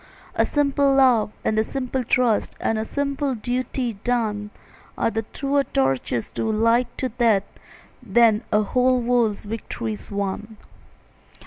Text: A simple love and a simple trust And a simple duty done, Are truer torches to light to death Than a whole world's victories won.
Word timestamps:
A 0.33 0.47
simple 0.47 0.95
love 0.95 1.31
and 1.45 1.59
a 1.59 1.63
simple 1.63 2.03
trust 2.03 2.55
And 2.59 2.79
a 2.79 2.85
simple 2.85 3.35
duty 3.35 3.99
done, 4.03 4.49
Are 4.97 5.11
truer 5.11 5.63
torches 5.63 6.31
to 6.31 6.51
light 6.51 6.87
to 6.97 7.09
death 7.09 7.43
Than 8.01 8.41
a 8.51 8.63
whole 8.63 8.99
world's 8.99 9.43
victories 9.43 10.09
won. 10.09 10.57